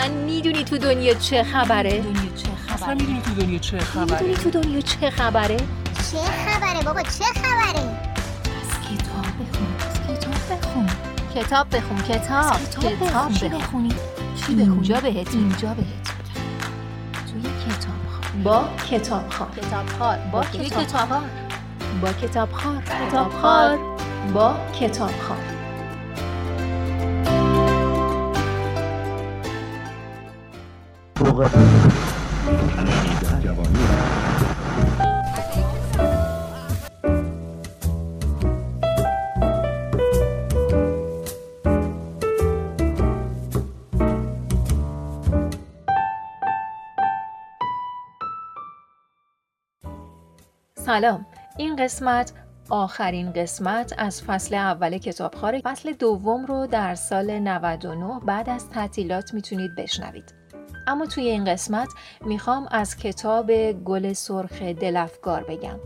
اصلا 0.00 0.14
می‌دونی 0.14 0.64
تو 0.64 0.78
دنیا 0.78 1.14
چه 1.14 1.42
خبره؟ 1.42 2.00
دنیا 2.00 2.34
چه 2.36 2.74
اصلا 2.74 2.86
خبره 2.86 2.94
می‌دونی 2.94 3.20
تو 3.22 3.34
دنیا 3.34 3.58
چه 3.58 3.78
خبره؟ 3.78 4.10
می‌دونی 4.10 4.34
تو 4.34 4.50
دنیا 4.50 4.80
چه 4.80 5.10
خبره؟ 5.10 5.56
چه 5.56 6.18
خبره 6.46 6.82
بابا؟ 6.84 7.02
چه 7.02 7.24
خبره؟ 7.24 7.80
از 8.60 8.70
کتاب 8.86 9.26
بخون 9.40 9.68
از 9.80 10.18
کتاب 10.18 10.58
بخون. 10.58 10.86
کتاب 11.34 11.76
بخون 11.76 11.98
کتاب 11.98 12.56
کتاب 12.80 13.08
بخون. 13.08 13.32
چی 13.32 13.48
بخونی؟ 13.48 13.88
چی 14.46 14.54
بخونی؟ 14.54 14.62
اینجا 14.62 15.00
بهت 15.00 15.34
اینجا 15.34 15.74
بهت 15.74 16.06
توی 17.32 17.42
کتاب 17.42 18.00
خواب. 18.10 18.42
با 18.42 18.68
کتاب 18.90 19.30
خار 19.30 19.48
کتاب 19.56 19.86
خار 19.98 20.18
با 20.32 20.44
کتاب 20.44 20.86
خار 21.08 21.22
با 22.02 22.12
کتاب 22.12 22.52
خار 22.52 22.82
کتاب 23.08 23.32
خار 23.42 23.78
با 24.34 24.56
کتاب 24.80 25.10
خار 31.24 31.50
سلام. 50.74 51.26
این 51.56 51.76
قسمت 51.76 52.32
آخرین 52.70 53.32
قسمت 53.32 53.94
از 53.98 54.22
فصل 54.22 54.54
اول 54.54 54.98
کتابخوار 54.98 55.60
فصل 55.64 55.92
دوم 55.92 56.46
رو 56.46 56.66
در 56.66 56.94
سال 56.94 57.38
99 57.38 58.20
بعد 58.26 58.50
از 58.50 58.68
تعطیلات 58.68 59.34
می‌تونید 59.34 59.74
بشنوید. 59.74 60.39
اما 60.86 61.06
توی 61.06 61.28
این 61.28 61.44
قسمت 61.44 61.88
می‌خوام 62.20 62.68
از 62.70 62.96
کتاب 62.96 63.52
گل 63.72 64.12
سرخ 64.12 64.62
دلفگار 64.62 65.44
بگم. 65.44 65.80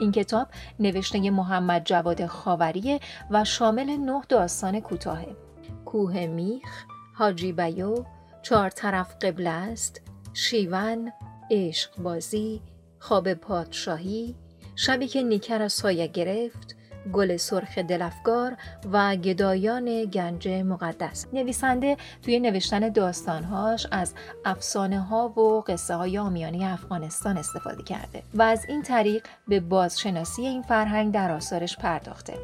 این 0.00 0.12
کتاب 0.12 0.48
نوشته 0.80 1.30
محمد 1.30 1.84
جواد 1.84 2.26
خاوریه 2.26 3.00
و 3.30 3.44
شامل 3.44 3.96
نه 3.96 4.22
داستان 4.28 4.80
کوتاهه. 4.80 5.36
کوه 5.84 6.26
میخ، 6.26 6.84
حاجی 7.14 7.52
بیو، 7.52 8.04
چهار 8.42 8.70
طرف 8.70 9.14
قبله 9.20 9.50
است، 9.50 10.00
شیون، 10.34 11.12
عشق 11.50 11.96
بازی، 11.98 12.62
خواب 12.98 13.34
پادشاهی، 13.34 14.36
شبی 14.76 15.06
که 15.06 15.22
نیکر 15.22 15.62
از 15.62 15.72
سایه 15.72 16.06
گرفت، 16.06 16.76
گل 17.12 17.36
سرخ 17.36 17.78
دلفگار 17.78 18.56
و 18.92 19.16
گدایان 19.16 20.04
گنج 20.04 20.48
مقدس. 20.48 21.26
نویسنده 21.32 21.96
توی 22.22 22.40
نوشتن 22.40 22.88
داستانهاش 22.88 23.86
از 23.90 24.14
افسانه 24.44 25.00
ها 25.00 25.28
و 25.28 25.60
قصه 25.60 25.94
های 25.94 26.18
آمیانه 26.18 26.72
افغانستان 26.72 27.36
استفاده 27.36 27.82
کرده 27.82 28.22
و 28.34 28.42
از 28.42 28.64
این 28.68 28.82
طریق 28.82 29.26
به 29.48 29.60
بازشناسی 29.60 30.42
این 30.42 30.62
فرهنگ 30.62 31.14
در 31.14 31.32
آثارش 31.32 31.76
پرداخته. 31.76 32.34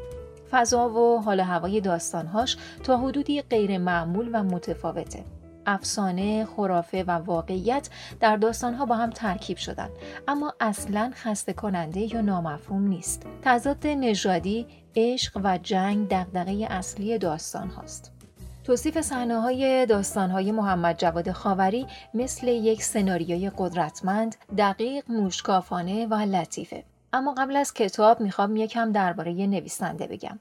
فضا 0.51 0.89
و 0.89 1.21
حال 1.21 1.39
هوای 1.39 1.81
داستانهاش 1.81 2.57
تا 2.83 2.97
حدودی 2.97 3.41
غیر 3.41 3.77
معمول 3.77 4.29
و 4.33 4.43
متفاوته. 4.43 5.23
افسانه، 5.69 6.45
خرافه 6.45 7.03
و 7.03 7.11
واقعیت 7.11 7.89
در 8.19 8.37
داستانها 8.37 8.85
با 8.85 8.95
هم 8.95 9.09
ترکیب 9.09 9.57
شدن 9.57 9.89
اما 10.27 10.53
اصلا 10.59 11.11
خسته 11.15 11.53
کننده 11.53 12.15
یا 12.15 12.21
نامفهوم 12.21 12.87
نیست. 12.87 13.25
تضاد 13.41 13.87
نژادی، 13.87 14.67
عشق 14.95 15.41
و 15.43 15.57
جنگ 15.57 16.07
دغدغه 16.07 16.67
اصلی 16.69 17.17
داستان 17.17 17.69
هاست. 17.69 18.11
توصیف 18.63 19.01
صحنه 19.01 19.39
های 19.39 19.85
داستان 19.85 20.31
های 20.31 20.51
محمد 20.51 20.97
جواد 20.97 21.31
خاوری 21.31 21.87
مثل 22.13 22.47
یک 22.47 22.83
سناریوی 22.83 23.51
قدرتمند، 23.57 24.35
دقیق، 24.57 25.11
موشکافانه 25.11 26.05
و 26.05 26.13
لطیفه. 26.13 26.83
اما 27.13 27.33
قبل 27.33 27.55
از 27.55 27.73
کتاب 27.73 28.21
می‌خوام 28.21 28.55
یکم 28.55 28.91
درباره 28.91 29.31
نویسنده 29.31 30.07
بگم. 30.07 30.39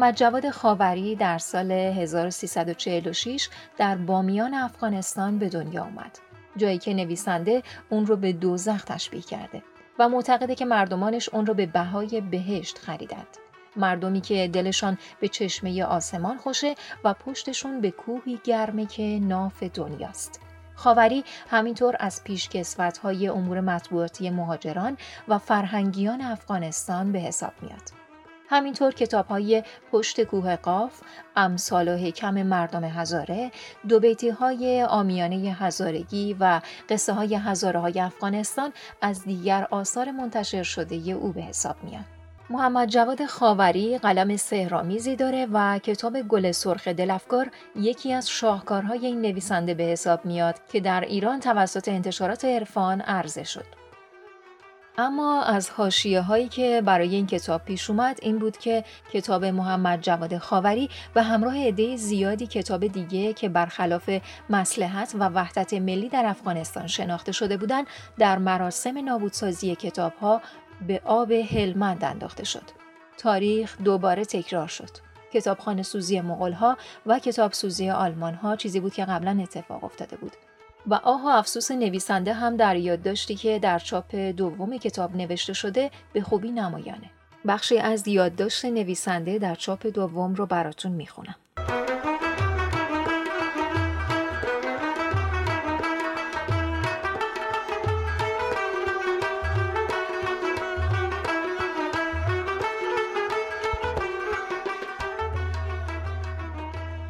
محمد 0.00 0.16
جواد 0.16 0.50
خاوری 0.50 1.16
در 1.16 1.38
سال 1.38 1.72
1346 1.72 3.48
در 3.78 3.96
بامیان 3.96 4.54
افغانستان 4.54 5.38
به 5.38 5.48
دنیا 5.48 5.82
آمد. 5.82 6.18
جایی 6.56 6.78
که 6.78 6.94
نویسنده 6.94 7.62
اون 7.90 8.06
رو 8.06 8.16
به 8.16 8.32
دوزخ 8.32 8.84
تشبیه 8.84 9.22
کرده 9.22 9.62
و 9.98 10.08
معتقده 10.08 10.54
که 10.54 10.64
مردمانش 10.64 11.28
اون 11.28 11.46
رو 11.46 11.54
به 11.54 11.66
بهای 11.66 12.20
بهشت 12.20 12.78
خریدند. 12.78 13.26
مردمی 13.76 14.20
که 14.20 14.50
دلشان 14.52 14.98
به 15.20 15.28
چشمه 15.28 15.84
آسمان 15.84 16.36
خوشه 16.36 16.74
و 17.04 17.14
پشتشون 17.14 17.80
به 17.80 17.90
کوهی 17.90 18.40
گرمه 18.44 18.86
که 18.86 19.18
ناف 19.22 19.62
دنیاست. 19.62 20.40
خاوری 20.74 21.24
همینطور 21.50 21.96
از 22.00 22.24
پیشکسوت‌های 22.24 23.28
امور 23.28 23.60
مطبوعاتی 23.60 24.30
مهاجران 24.30 24.96
و 25.28 25.38
فرهنگیان 25.38 26.20
افغانستان 26.20 27.12
به 27.12 27.18
حساب 27.18 27.52
میاد. 27.62 27.99
همینطور 28.50 28.94
کتاب 28.94 29.26
های 29.26 29.62
پشت 29.92 30.20
کوه 30.24 30.56
قاف، 30.56 31.00
امثال 31.36 31.88
و 31.88 31.96
حکم 31.96 32.42
مردم 32.42 32.84
هزاره، 32.84 33.50
دو 33.88 34.00
بیتی 34.00 34.28
های 34.28 34.82
آمیانه 34.82 35.36
هزارگی 35.36 36.36
و 36.40 36.60
قصه 36.88 37.12
های 37.12 37.34
هزاره 37.34 37.80
های 37.80 38.00
افغانستان 38.00 38.72
از 39.00 39.24
دیگر 39.24 39.66
آثار 39.70 40.10
منتشر 40.10 40.62
شده 40.62 41.12
او 41.12 41.32
به 41.32 41.42
حساب 41.42 41.76
میاد. 41.84 42.04
محمد 42.50 42.88
جواد 42.88 43.26
خاوری 43.26 43.98
قلم 43.98 44.36
سهرامیزی 44.36 45.16
داره 45.16 45.46
و 45.52 45.78
کتاب 45.78 46.20
گل 46.20 46.52
سرخ 46.52 46.88
دلفگار 46.88 47.50
یکی 47.76 48.12
از 48.12 48.30
شاهکارهای 48.30 49.06
این 49.06 49.20
نویسنده 49.22 49.74
به 49.74 49.82
حساب 49.82 50.24
میاد 50.24 50.54
که 50.72 50.80
در 50.80 51.00
ایران 51.00 51.40
توسط 51.40 51.88
انتشارات 51.88 52.44
عرفان 52.44 53.00
عرضه 53.00 53.44
شد. 53.44 53.89
اما 54.98 55.42
از 55.42 55.70
حاشیه 55.70 56.20
هایی 56.20 56.48
که 56.48 56.82
برای 56.84 57.14
این 57.14 57.26
کتاب 57.26 57.64
پیش 57.64 57.90
اومد 57.90 58.18
این 58.22 58.38
بود 58.38 58.56
که 58.56 58.84
کتاب 59.12 59.44
محمد 59.44 60.00
جواد 60.00 60.38
خاوری 60.38 60.90
و 61.14 61.22
همراه 61.22 61.66
عده 61.66 61.96
زیادی 61.96 62.46
کتاب 62.46 62.86
دیگه 62.86 63.32
که 63.32 63.48
برخلاف 63.48 64.10
مسلحت 64.50 65.14
و 65.14 65.28
وحدت 65.28 65.74
ملی 65.74 66.08
در 66.08 66.26
افغانستان 66.26 66.86
شناخته 66.86 67.32
شده 67.32 67.56
بودند 67.56 67.86
در 68.18 68.38
مراسم 68.38 69.04
نابودسازی 69.04 69.74
کتاب 69.74 70.12
ها 70.14 70.42
به 70.86 71.00
آب 71.04 71.32
هلمند 71.32 72.04
انداخته 72.04 72.44
شد. 72.44 72.64
تاریخ 73.18 73.76
دوباره 73.84 74.24
تکرار 74.24 74.66
شد. 74.66 74.90
کتابخانه 75.32 75.82
سوزی 75.82 76.20
مغول 76.20 76.52
ها 76.52 76.76
و 77.06 77.18
کتاب 77.18 77.52
سوزی 77.52 77.90
آلمان 77.90 78.34
ها 78.34 78.56
چیزی 78.56 78.80
بود 78.80 78.92
که 78.94 79.04
قبلا 79.04 79.38
اتفاق 79.42 79.84
افتاده 79.84 80.16
بود. 80.16 80.32
و 80.86 80.94
آه 80.94 81.24
و 81.24 81.26
افسوس 81.26 81.70
نویسنده 81.70 82.32
هم 82.32 82.56
در 82.56 82.76
یادداشتی 82.76 83.34
که 83.34 83.58
در 83.58 83.78
چاپ 83.78 84.14
دوم 84.14 84.76
کتاب 84.76 85.16
نوشته 85.16 85.52
شده 85.52 85.90
به 86.12 86.20
خوبی 86.20 86.50
نمایانه. 86.50 87.10
بخشی 87.46 87.78
از 87.78 88.08
یادداشت 88.08 88.64
نویسنده 88.64 89.38
در 89.38 89.54
چاپ 89.54 89.86
دوم 89.86 90.34
رو 90.34 90.46
براتون 90.46 90.92
می‌خونم. 90.92 91.34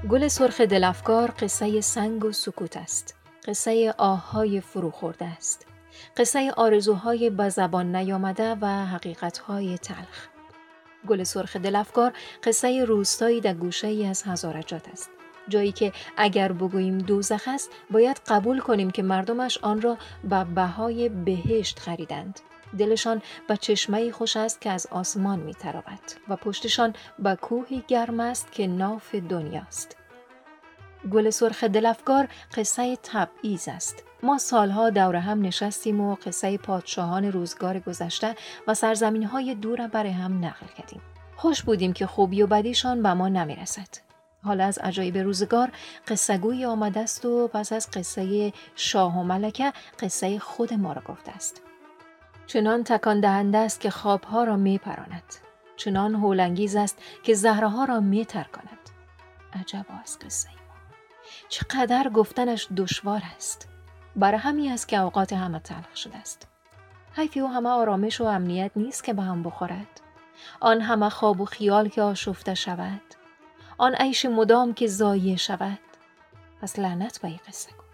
گل 0.08 0.28
سرخ 0.28 0.60
دلفگار 0.60 1.34
قصه 1.40 1.80
سنگ 1.80 2.24
و 2.24 2.32
سکوت 2.32 2.76
است. 2.76 3.19
قصه 3.44 3.94
آههای 3.98 4.60
فرو 4.60 4.90
خورده 4.90 5.24
است. 5.24 5.66
قصه 6.16 6.52
آرزوهای 6.56 7.30
به 7.30 7.48
زبان 7.48 7.96
نیامده 7.96 8.54
و 8.60 8.66
حقیقتهای 8.66 9.78
تلخ. 9.78 10.28
گل 11.08 11.22
سرخ 11.22 11.56
دلفگار 11.56 12.12
قصه 12.44 12.84
روستایی 12.84 13.40
در 13.40 13.54
گوشه 13.54 13.86
ای 13.86 14.06
از 14.06 14.22
هزارجات 14.22 14.88
است. 14.88 15.10
جایی 15.48 15.72
که 15.72 15.92
اگر 16.16 16.52
بگوییم 16.52 16.98
دوزخ 16.98 17.42
است 17.46 17.70
باید 17.90 18.20
قبول 18.28 18.60
کنیم 18.60 18.90
که 18.90 19.02
مردمش 19.02 19.58
آن 19.58 19.80
را 19.80 19.98
به 20.24 20.44
بهای 20.44 21.08
بهشت 21.08 21.78
خریدند. 21.78 22.40
دلشان 22.78 23.22
به 23.48 23.56
چشمه 23.56 24.12
خوش 24.12 24.36
است 24.36 24.60
که 24.60 24.70
از 24.70 24.86
آسمان 24.90 25.40
می 25.40 25.54
و 26.28 26.36
پشتشان 26.36 26.94
به 27.18 27.36
کوهی 27.36 27.84
گرم 27.88 28.20
است 28.20 28.52
که 28.52 28.66
ناف 28.66 29.14
دنیاست. 29.14 29.99
گل 31.12 31.30
سرخ 31.30 31.64
دلفگار 31.64 32.28
قصه 32.56 32.98
تبعیض 33.02 33.68
است 33.68 34.04
ما 34.22 34.38
سالها 34.38 34.90
دور 34.90 35.16
هم 35.16 35.42
نشستیم 35.42 36.00
و 36.00 36.14
قصه 36.14 36.58
پادشاهان 36.58 37.24
روزگار 37.24 37.80
گذشته 37.80 38.34
و 38.66 38.74
سرزمین 38.74 39.24
های 39.24 39.54
دور 39.54 39.86
برای 39.86 40.10
هم 40.10 40.44
نقل 40.44 40.66
کردیم. 40.78 41.00
خوش 41.36 41.62
بودیم 41.62 41.92
که 41.92 42.06
خوبی 42.06 42.42
و 42.42 42.46
بدیشان 42.46 43.02
به 43.02 43.14
ما 43.14 43.28
نمی‌رسد. 43.28 43.88
حالا 44.44 44.64
از 44.64 44.78
عجایب 44.78 45.18
روزگار 45.18 45.70
قصه 46.08 46.38
گوی 46.38 46.64
آمده 46.64 47.00
است 47.00 47.24
و 47.24 47.48
پس 47.48 47.72
از 47.72 47.90
قصه 47.90 48.52
شاه 48.76 49.18
و 49.18 49.22
ملکه 49.22 49.72
قصه 50.00 50.38
خود 50.38 50.74
ما 50.74 50.92
را 50.92 51.02
گفته 51.02 51.32
است. 51.32 51.62
چنان 52.46 52.84
تکان 52.84 53.20
دهنده 53.20 53.58
است 53.58 53.80
که 53.80 53.90
خوابها 53.90 54.44
را 54.44 54.56
می 54.56 54.78
پراند. 54.78 55.22
چنان 55.76 56.14
هولانگیز 56.14 56.76
است 56.76 56.98
که 57.22 57.34
زهرها 57.34 57.84
را 57.84 58.00
می 58.00 58.24
ترکاند. 58.24 58.78
عجب 59.52 59.86
از 60.02 60.18
قصه. 60.18 60.59
چقدر 61.48 62.08
گفتنش 62.08 62.68
دشوار 62.76 63.22
است. 63.36 63.68
برای 64.16 64.38
همی 64.38 64.70
است 64.70 64.88
که 64.88 64.98
اوقات 64.98 65.32
همه 65.32 65.58
تلخ 65.58 65.96
شده 65.96 66.16
است. 66.16 66.46
حیفی 67.16 67.40
و 67.40 67.46
همه 67.46 67.68
آرامش 67.68 68.20
و 68.20 68.24
امنیت 68.24 68.70
نیست 68.76 69.04
که 69.04 69.12
به 69.12 69.22
هم 69.22 69.42
بخورد. 69.42 70.00
آن 70.60 70.80
همه 70.80 71.08
خواب 71.08 71.40
و 71.40 71.44
خیال 71.44 71.88
که 71.88 72.02
آشفته 72.02 72.54
شود. 72.54 73.00
آن 73.78 73.94
عیش 73.94 74.26
مدام 74.26 74.74
که 74.74 74.86
زایه 74.86 75.36
شود. 75.36 75.78
پس 76.62 76.78
لعنت 76.78 77.20
به 77.20 77.28
این 77.28 77.40
قصه 77.48 77.70
کن. 77.70 77.84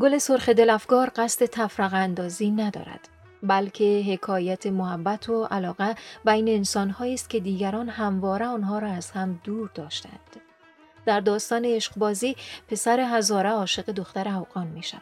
گل 0.00 0.18
سرخ 0.18 0.48
دل 0.48 0.70
افگار 0.70 1.12
قصد 1.16 1.46
تفرق 1.46 1.94
اندازی 1.94 2.50
ندارد. 2.50 3.08
بلکه 3.42 4.04
حکایت 4.08 4.66
محبت 4.66 5.28
و 5.28 5.44
علاقه 5.44 5.94
بین 6.24 6.48
انسانهایی 6.48 7.14
است 7.14 7.30
که 7.30 7.40
دیگران 7.40 7.88
همواره 7.88 8.46
آنها 8.46 8.78
را 8.78 8.88
از 8.88 9.10
هم 9.10 9.40
دور 9.44 9.70
داشتند. 9.74 10.51
در 11.06 11.20
داستان 11.20 11.64
عشقبازی 11.64 12.36
پسر 12.68 13.00
هزاره 13.00 13.50
عاشق 13.50 13.90
دختر 13.90 14.28
اوقان 14.28 14.66
می 14.66 14.82
شود. 14.82 15.00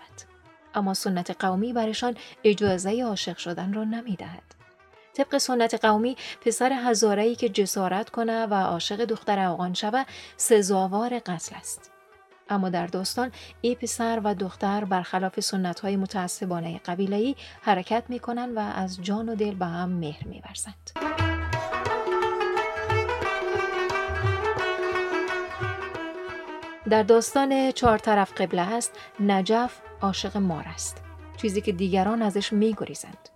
اما 0.74 0.94
سنت 0.94 1.36
قومی 1.44 1.72
برشان 1.72 2.16
اجازه 2.44 3.02
عاشق 3.02 3.36
شدن 3.36 3.72
را 3.72 3.84
نمی 3.84 4.16
دهد. 4.16 4.60
طبق 5.14 5.38
سنت 5.38 5.84
قومی 5.84 6.16
پسر 6.40 6.72
هزاره 6.72 7.34
که 7.34 7.48
جسارت 7.48 8.10
کنه 8.10 8.46
و 8.46 8.54
عاشق 8.54 9.04
دختر 9.04 9.38
اوقان 9.38 9.74
شود 9.74 10.06
سزاوار 10.36 11.18
قتل 11.18 11.56
است. 11.56 11.90
اما 12.50 12.68
در 12.68 12.86
داستان 12.86 13.32
ای 13.60 13.74
پسر 13.74 14.20
و 14.24 14.34
دختر 14.34 14.84
برخلاف 14.84 15.40
سنت 15.40 15.80
های 15.80 15.96
متعصبانه 15.96 16.78
قبیله‌ای 16.78 17.36
حرکت 17.62 18.04
می 18.08 18.18
کنند 18.18 18.56
و 18.56 18.60
از 18.60 19.02
جان 19.02 19.28
و 19.28 19.34
دل 19.34 19.54
به 19.54 19.66
هم 19.66 19.88
مهر 19.88 20.28
می 20.28 20.40
برزند. 20.40 21.19
در 26.90 27.02
داستان 27.02 27.70
چهار 27.70 27.98
طرف 27.98 28.40
قبله 28.40 28.62
است 28.62 28.92
نجف 29.20 29.80
عاشق 30.00 30.36
مار 30.36 30.64
است 30.74 31.02
چیزی 31.36 31.60
که 31.60 31.72
دیگران 31.72 32.22
ازش 32.22 32.52
میگریزند 32.52 33.28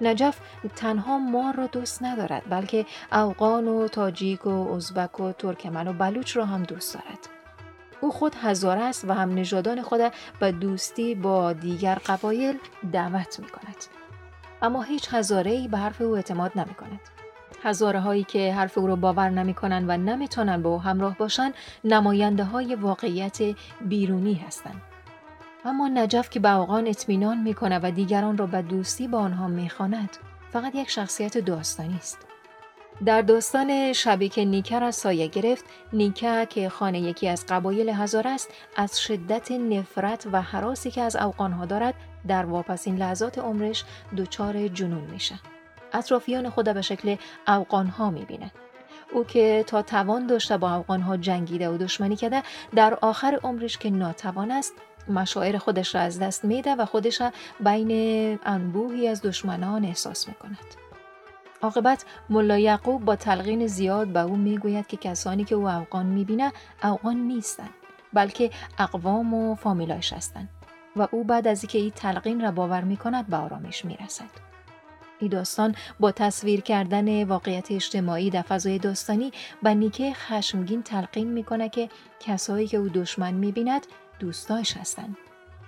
نجف 0.00 0.38
تنها 0.76 1.18
مار 1.18 1.54
را 1.56 1.66
دوست 1.66 2.02
ندارد 2.02 2.42
بلکه 2.50 2.86
اوقان 3.12 3.68
و 3.68 3.88
تاجیک 3.88 4.46
و 4.46 4.72
ازبک 4.72 5.20
و 5.20 5.32
ترکمن 5.32 5.88
و 5.88 5.92
بلوچ 5.92 6.36
را 6.36 6.44
هم 6.44 6.62
دوست 6.62 6.94
دارد 6.94 7.28
او 8.00 8.12
خود 8.12 8.34
هزاره 8.42 8.80
است 8.80 9.04
و 9.04 9.12
هم 9.14 9.34
نژادان 9.34 9.82
خود 9.82 10.00
به 10.40 10.52
دوستی 10.52 11.14
با 11.14 11.52
دیگر 11.52 11.94
قبایل 11.94 12.58
دعوت 12.92 13.40
می 13.40 13.48
کند. 13.48 13.76
اما 14.62 14.82
هیچ 14.82 15.08
هزاره 15.10 15.50
ای 15.50 15.68
به 15.68 15.78
حرف 15.78 16.00
او 16.00 16.16
اعتماد 16.16 16.52
نمی 16.56 16.74
کند. 16.74 17.00
هزاره 17.62 18.00
هایی 18.00 18.24
که 18.24 18.54
حرف 18.54 18.78
او 18.78 18.86
را 18.86 18.96
باور 18.96 19.30
نمی 19.30 19.54
کنند 19.54 19.84
و 19.88 19.96
نمی‌تونن 19.96 20.62
با 20.62 20.70
او 20.70 20.82
همراه 20.82 21.18
باشند 21.18 21.54
نماینده 21.84 22.44
های 22.44 22.74
واقعیت 22.74 23.38
بیرونی 23.80 24.34
هستند. 24.34 24.82
اما 25.64 25.88
نجف 25.88 26.30
که 26.30 26.40
به 26.40 26.56
اوقان 26.56 26.86
اطمینان 26.86 27.38
می‌کنه 27.38 27.80
و 27.82 27.90
دیگران 27.90 28.38
را 28.38 28.46
به 28.46 28.62
دوستی 28.62 29.08
با 29.08 29.18
آنها 29.18 29.48
می‌خواند 29.48 30.10
فقط 30.52 30.74
یک 30.74 30.90
شخصیت 30.90 31.38
داستانی 31.38 31.96
است 31.96 32.18
در 33.04 33.22
داستان 33.22 33.92
شبی 33.92 34.28
که 34.28 34.44
نیکه 34.44 34.78
را 34.78 34.90
سایه 34.90 35.26
گرفت 35.26 35.64
نیکه 35.92 36.46
که 36.50 36.68
خانه 36.68 37.00
یکی 37.00 37.28
از 37.28 37.46
قبایل 37.48 37.88
هزار 37.88 38.28
است 38.28 38.50
از 38.76 39.00
شدت 39.00 39.50
نفرت 39.50 40.26
و 40.32 40.42
حراسی 40.42 40.90
که 40.90 41.02
از 41.02 41.16
اوقانها 41.16 41.66
دارد 41.66 41.94
در 42.28 42.44
واپسین 42.44 42.96
لحظات 42.96 43.38
عمرش 43.38 43.84
دچار 44.16 44.68
جنون 44.68 45.10
میشه 45.10 45.34
اطرافیان 45.92 46.50
خود 46.50 46.74
به 46.74 46.82
شکل 46.82 47.16
اوقانها 47.48 48.10
می‌بینه 48.10 48.50
او 49.12 49.24
که 49.24 49.64
تا 49.66 49.82
توان 49.82 50.26
داشته 50.26 50.56
با 50.56 50.74
اوقانها 50.74 51.16
جنگیده 51.16 51.68
و 51.68 51.76
دشمنی 51.76 52.16
کرده 52.16 52.42
در 52.74 52.98
آخر 53.02 53.40
عمرش 53.42 53.78
که 53.78 53.90
ناتوان 53.90 54.50
است 54.50 54.74
مشاعر 55.08 55.58
خودش 55.58 55.94
را 55.94 56.00
از 56.00 56.18
دست 56.18 56.44
میده 56.44 56.74
و 56.74 56.86
خودش 56.86 57.20
را 57.20 57.32
بین 57.60 58.38
انبوهی 58.44 59.08
از 59.08 59.22
دشمنان 59.22 59.84
احساس 59.84 60.28
می‌کند. 60.28 60.58
عاقبت 61.62 62.04
ملا 62.30 62.58
یعقوب 62.58 63.04
با 63.04 63.16
تلقین 63.16 63.66
زیاد 63.66 64.08
به 64.08 64.20
او 64.20 64.36
می‌گوید 64.36 64.86
که 64.86 64.96
کسانی 64.96 65.44
که 65.44 65.54
او 65.54 65.68
اوقان 65.68 66.06
می‌بینه 66.06 66.52
اوقان 66.84 67.16
نیستند 67.16 67.70
بلکه 68.12 68.50
اقوام 68.78 69.34
و 69.34 69.54
فامیلایش 69.54 70.12
هستند 70.12 70.48
و 70.96 71.08
او 71.10 71.24
بعد 71.24 71.48
از 71.48 71.62
اینکه 71.62 71.78
این 71.78 71.90
تلقین 71.90 72.40
را 72.40 72.50
باور 72.50 72.80
می‌کند 72.80 73.26
به 73.26 73.36
آرامش 73.36 73.84
می‌رسد. 73.84 74.51
داستان 75.28 75.74
با 76.00 76.12
تصویر 76.12 76.60
کردن 76.60 77.24
واقعیت 77.24 77.72
اجتماعی 77.72 78.30
در 78.30 78.42
فضای 78.42 78.78
داستانی 78.78 79.32
به 79.62 79.74
نیکه 79.74 80.12
خشمگین 80.12 80.82
تلقین 80.82 81.32
می‌کنه 81.32 81.68
که 81.68 81.88
کسایی 82.20 82.68
که 82.68 82.76
او 82.76 82.88
دشمن 82.88 83.34
می‌بیند 83.34 83.86
دوستایش 84.18 84.76
هستند. 84.76 85.16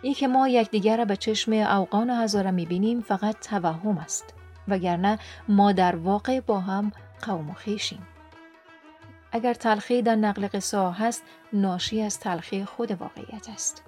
ای 0.02 0.14
که 0.14 0.28
ما 0.28 0.48
یکدیگر 0.48 0.96
را 0.96 1.04
به 1.04 1.16
چشم 1.16 1.52
اوقان 1.52 2.10
و 2.10 2.14
هزاره 2.14 2.50
می‌بینیم 2.50 3.00
فقط 3.00 3.48
توهم 3.48 3.98
است. 3.98 4.34
وگرنه 4.68 5.18
ما 5.48 5.72
در 5.72 5.96
واقع 5.96 6.40
با 6.40 6.60
هم 6.60 6.92
قوم 7.26 7.50
و 7.50 7.52
خیشیم. 7.52 8.06
اگر 9.32 9.54
تلخی 9.54 10.02
در 10.02 10.16
نقل 10.16 10.48
قصه 10.52 10.90
هست 10.90 11.22
ناشی 11.52 12.02
از 12.02 12.20
تلخی 12.20 12.64
خود 12.64 12.90
واقعیت 12.90 13.48
است. 13.48 13.82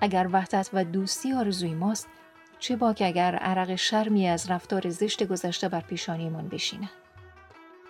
اگر 0.00 0.28
وحدت 0.32 0.70
و 0.72 0.84
دوستی 0.84 1.32
آرزوی 1.32 1.74
ماست 1.74 2.08
چه 2.62 2.76
باک 2.76 3.02
اگر 3.06 3.34
عرق 3.34 3.74
شرمی 3.74 4.28
از 4.28 4.50
رفتار 4.50 4.90
زشت 4.90 5.22
گذشته 5.22 5.68
بر 5.68 5.80
پیشانیمان 5.80 6.48
بشینه؟ 6.48 6.90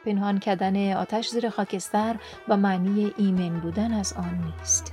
پنهان 0.05 0.39
کردن 0.39 0.93
آتش 0.93 1.29
زیر 1.29 1.49
خاکستر 1.51 2.17
و 2.49 2.57
معنی 2.57 3.13
ایمن 3.19 3.61
بودن 3.61 3.93
از 3.93 4.13
آن 4.13 4.45
نیست. 4.45 4.93